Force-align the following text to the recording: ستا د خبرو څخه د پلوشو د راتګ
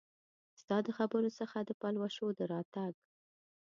ستا 0.61 0.77
د 0.85 0.87
خبرو 0.97 1.29
څخه 1.39 1.57
د 1.63 1.69
پلوشو 1.81 2.27
د 2.37 2.39
راتګ 2.53 2.93